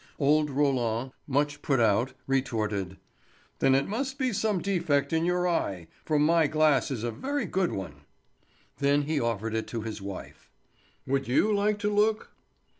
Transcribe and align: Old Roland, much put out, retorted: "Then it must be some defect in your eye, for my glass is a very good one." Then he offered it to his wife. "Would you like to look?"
Old 0.17 0.49
Roland, 0.49 1.11
much 1.27 1.61
put 1.61 1.79
out, 1.79 2.13
retorted: 2.25 2.97
"Then 3.59 3.75
it 3.75 3.87
must 3.87 4.17
be 4.17 4.33
some 4.33 4.59
defect 4.59 5.13
in 5.13 5.25
your 5.25 5.47
eye, 5.47 5.89
for 6.05 6.17
my 6.17 6.47
glass 6.47 6.89
is 6.89 7.03
a 7.03 7.11
very 7.11 7.45
good 7.45 7.71
one." 7.71 8.01
Then 8.79 9.03
he 9.03 9.19
offered 9.21 9.53
it 9.53 9.67
to 9.67 9.81
his 9.83 10.01
wife. 10.01 10.49
"Would 11.05 11.27
you 11.27 11.53
like 11.53 11.77
to 11.81 11.93
look?" 11.93 12.31